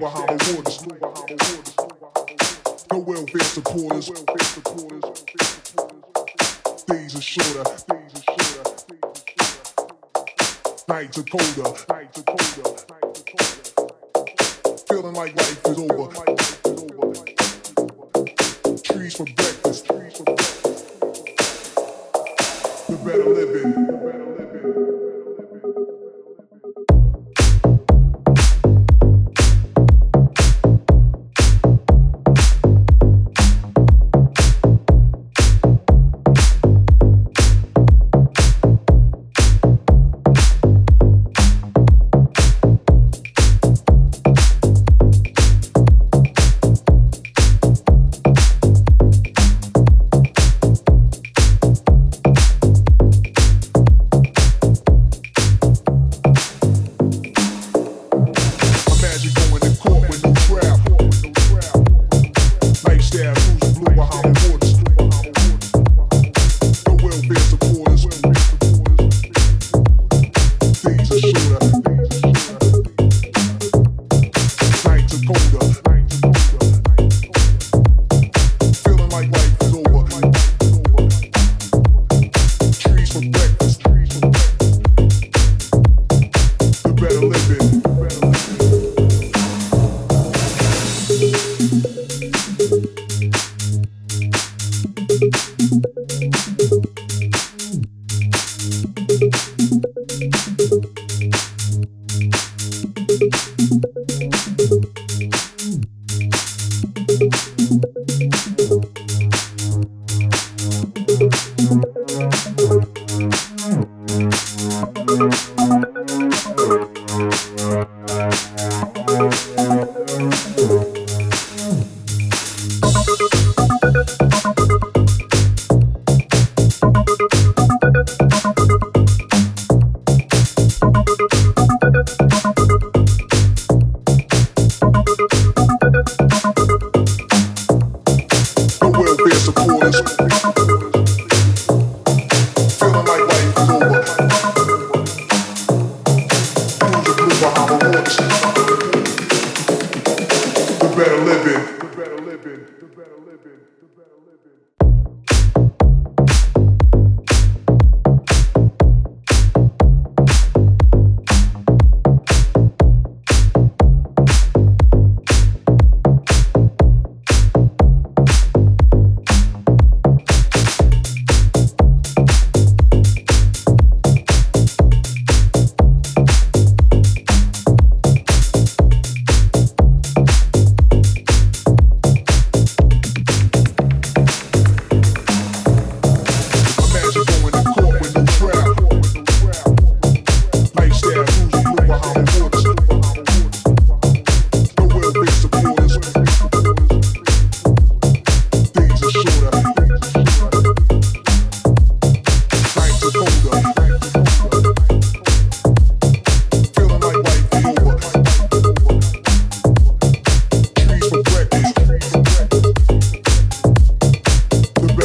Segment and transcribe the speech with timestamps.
[0.00, 0.24] know how
[2.90, 4.08] No welfare supporters.
[6.86, 7.64] Days are shorter.
[10.88, 11.76] Nights are colder.
[11.90, 12.69] Nights are colder.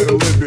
[0.05, 0.44] better living.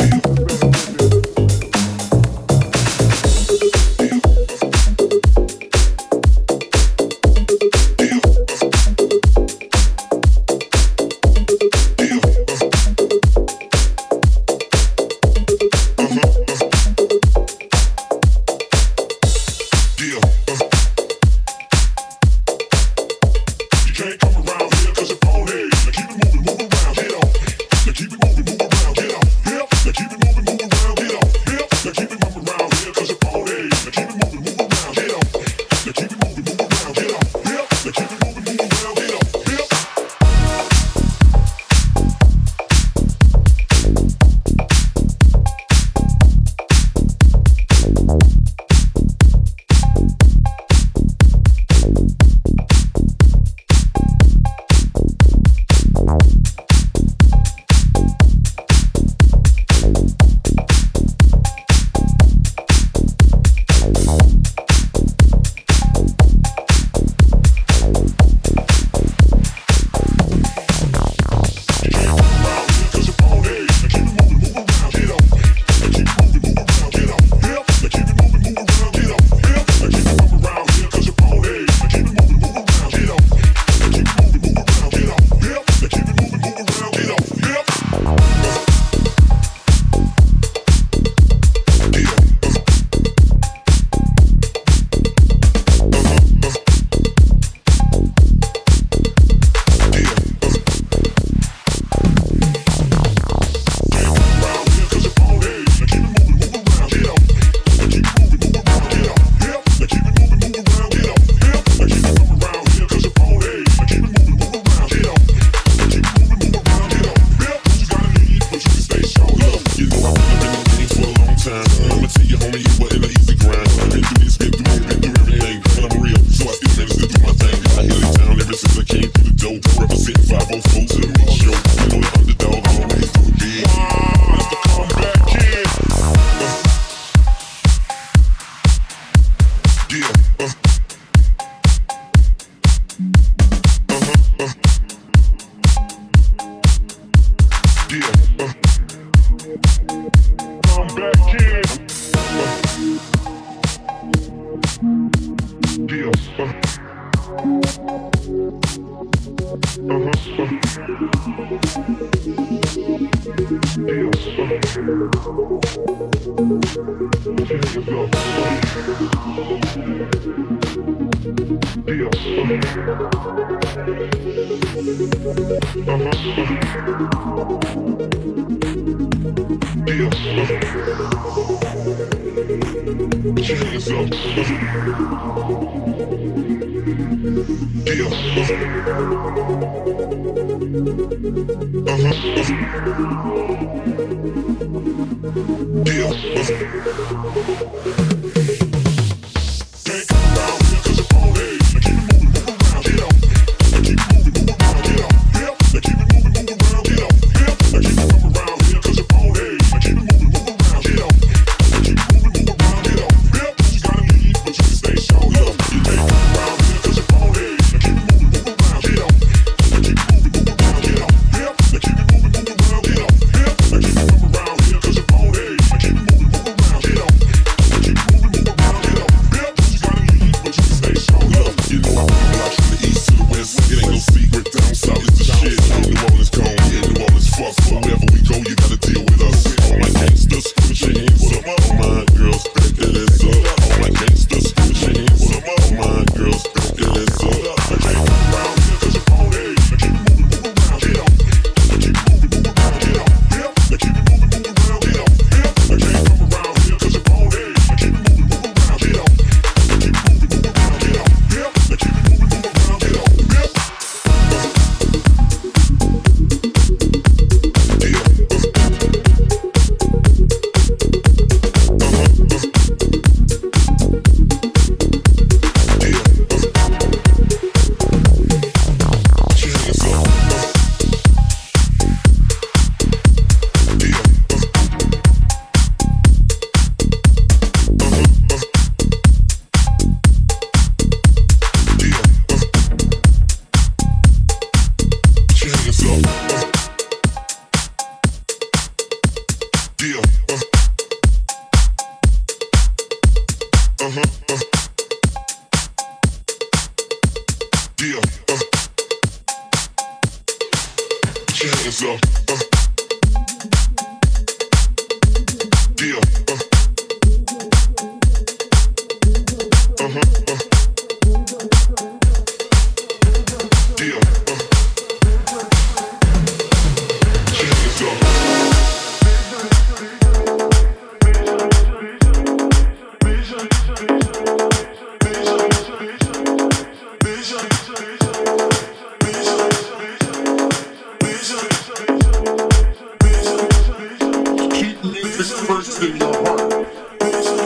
[345.48, 346.66] first in your heart.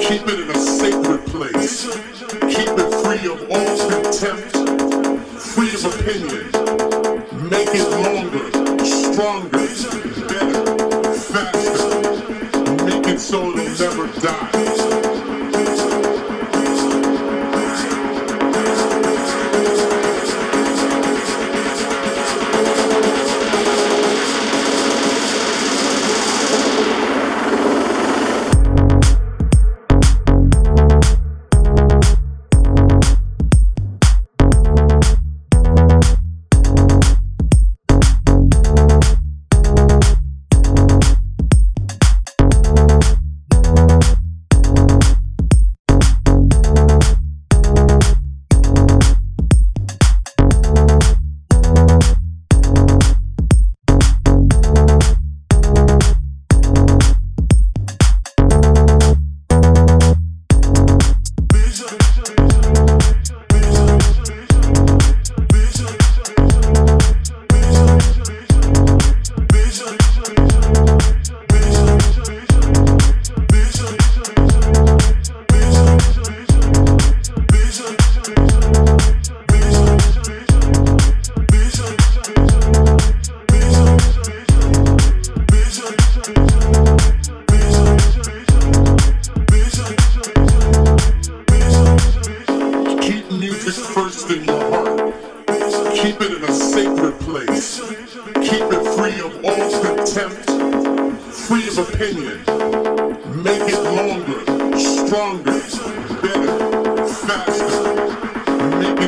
[0.02, 1.86] Keep it in a sacred place.
[2.50, 4.56] Keep it free of all contempt,
[5.38, 6.46] free of opinion.
[7.48, 8.46] Make it longer,
[8.84, 9.68] stronger,
[10.26, 12.84] better, faster.
[12.86, 14.81] Make it so it'll never die.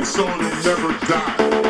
[0.05, 1.64] soul and never die.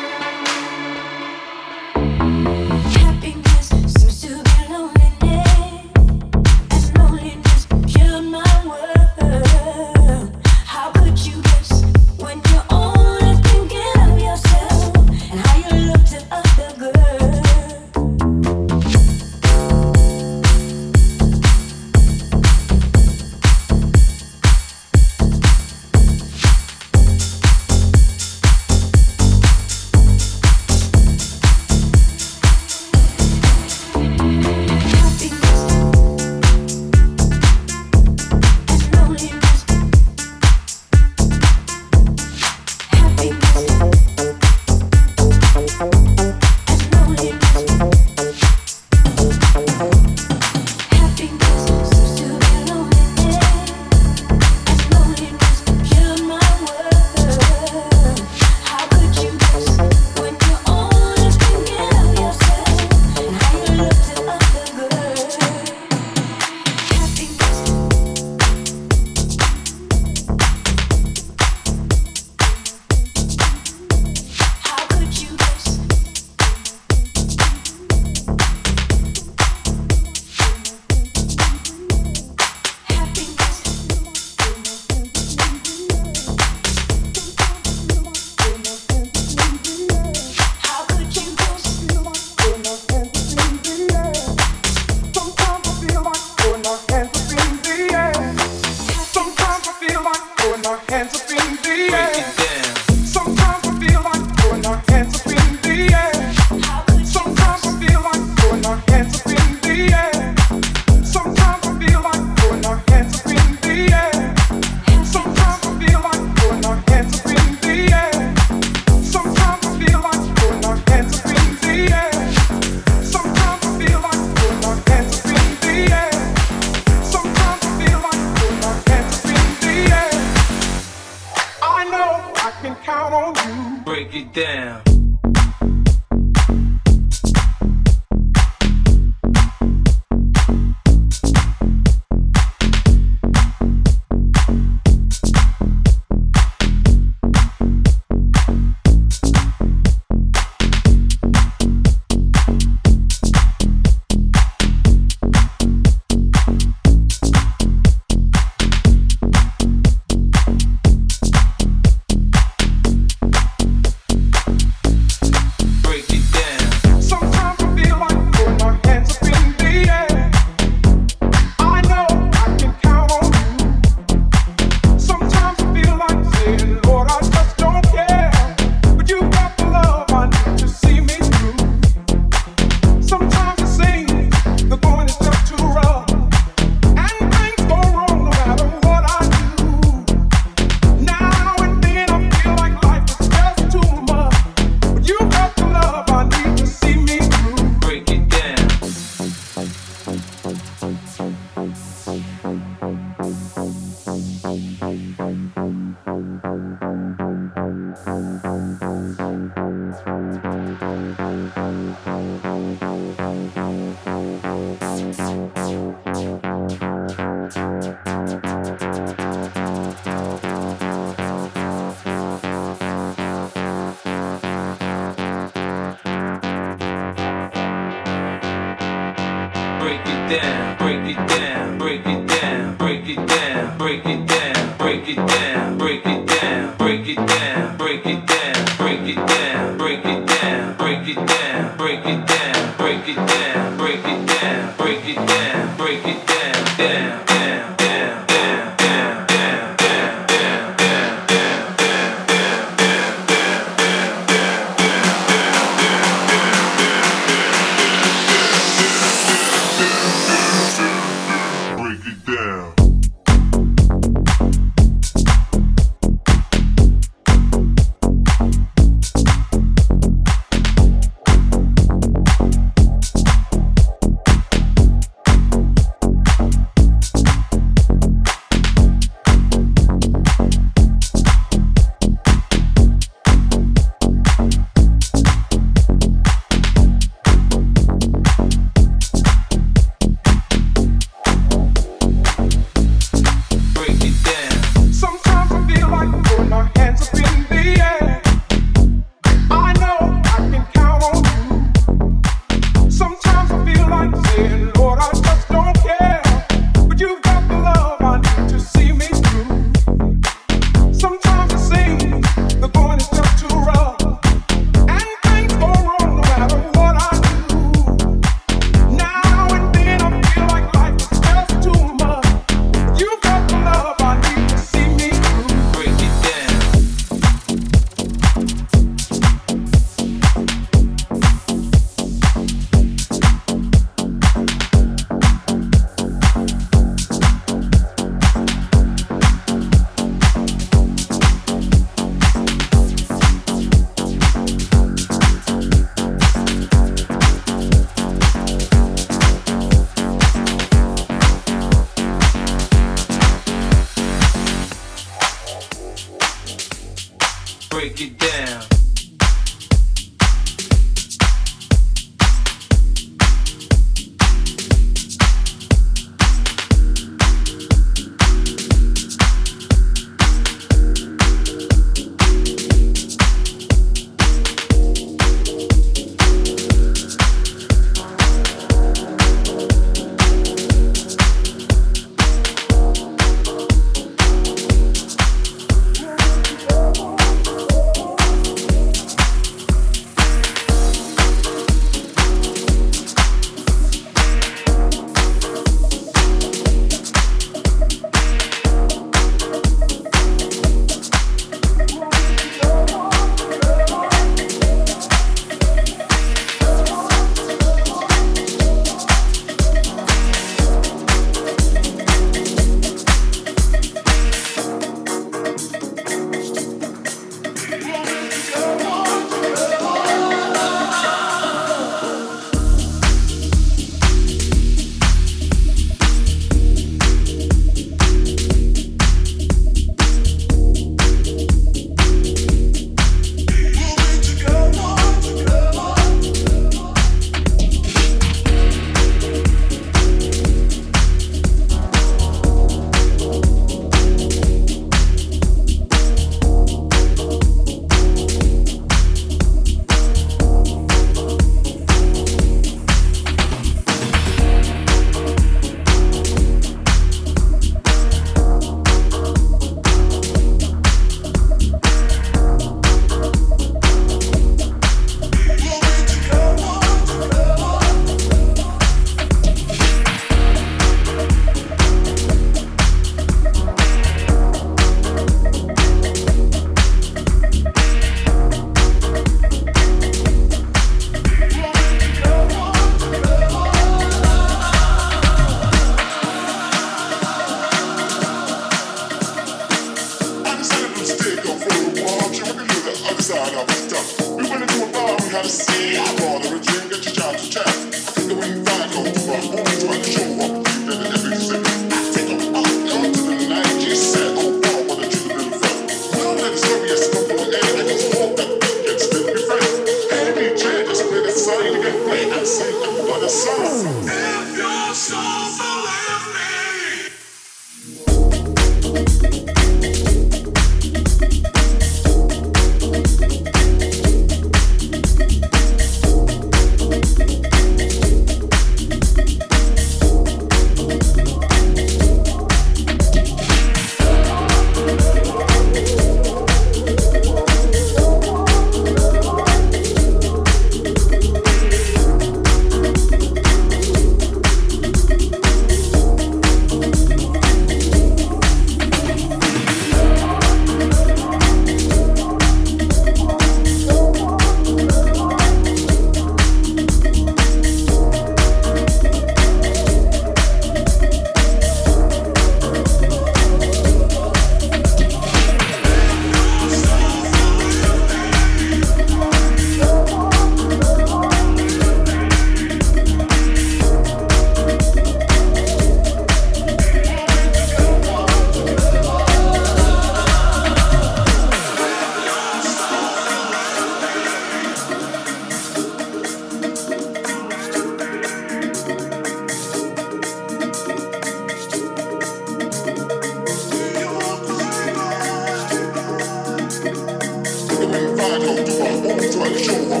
[596.93, 600.00] Stick away, find hope to our own thrice, show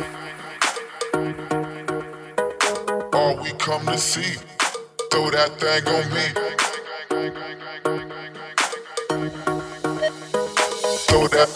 [3.21, 4.33] all we come to see.
[5.11, 6.25] Throw that thing on me.
[11.07, 11.49] Throw that.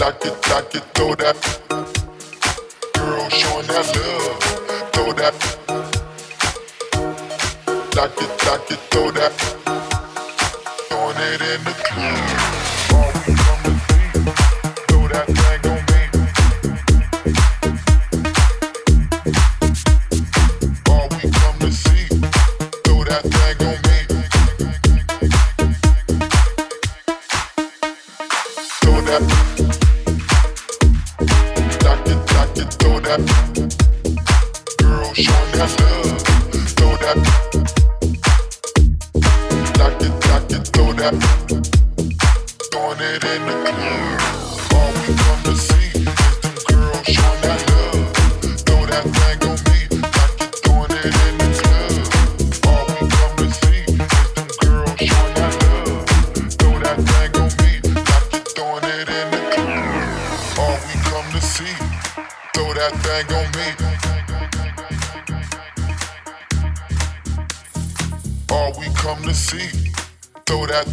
[0.00, 1.38] Like it, like it, throw that.
[2.94, 4.38] Girl, showing that love.
[4.92, 5.34] Throw that.
[7.96, 9.32] Like it, like it, throw that.
[10.88, 12.39] Throwing it in the club.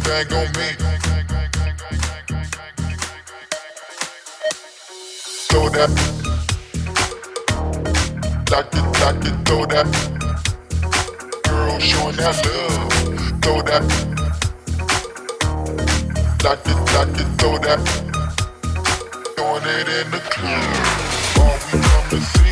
[0.02, 0.68] Dragged on me.
[5.48, 5.90] Throw that.
[8.50, 9.86] lock it, lock it, throw that.
[11.44, 13.42] Girl, showing that love.
[13.42, 13.84] Throw that.
[16.44, 17.80] lock it, lock it, throw that.
[19.36, 21.38] Throwing it in the club.
[21.38, 22.47] All we come to see.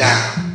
[0.00, 0.49] down.